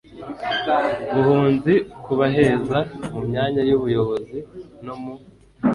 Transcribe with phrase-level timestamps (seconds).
[1.13, 1.73] buhunzi
[2.05, 2.77] kubaheza
[3.13, 4.37] mu myanya y ubuyobozi
[4.85, 5.13] no mu